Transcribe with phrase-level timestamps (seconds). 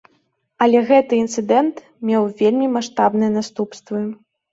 [0.65, 1.75] Але гэты інцыдэнт
[2.11, 4.01] меў вельмі маштабныя наступствы.